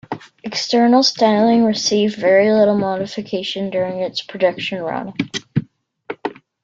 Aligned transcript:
External 0.43 1.03
styling 1.03 1.63
received 1.63 2.15
very 2.17 2.51
little 2.51 2.75
modification 2.75 3.69
during 3.69 3.99
its 3.99 4.23
production 4.23 4.81
run. 4.81 5.13